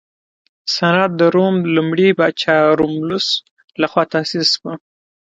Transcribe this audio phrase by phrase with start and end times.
[0.73, 3.27] سنا د روم لومړي پاچا رومولوس
[3.81, 4.73] لخوا تاسیس شوه